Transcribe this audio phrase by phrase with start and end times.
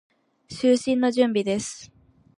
[0.47, 1.91] 就寝の準備です。